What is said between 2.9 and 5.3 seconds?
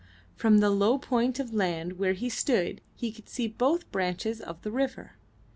he could see both branches of the river.